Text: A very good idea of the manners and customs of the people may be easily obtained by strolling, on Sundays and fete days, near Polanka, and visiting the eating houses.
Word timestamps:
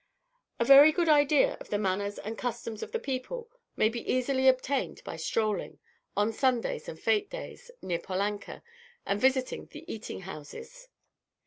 A 0.59 0.65
very 0.65 0.91
good 0.91 1.07
idea 1.07 1.57
of 1.59 1.69
the 1.69 1.77
manners 1.77 2.17
and 2.17 2.35
customs 2.35 2.81
of 2.81 2.91
the 2.91 2.97
people 2.97 3.51
may 3.75 3.87
be 3.87 4.01
easily 4.11 4.47
obtained 4.47 5.03
by 5.03 5.15
strolling, 5.15 5.77
on 6.17 6.33
Sundays 6.33 6.89
and 6.89 6.99
fete 6.99 7.29
days, 7.29 7.69
near 7.83 7.99
Polanka, 7.99 8.63
and 9.05 9.21
visiting 9.21 9.67
the 9.67 9.85
eating 9.93 10.21
houses. 10.21 10.87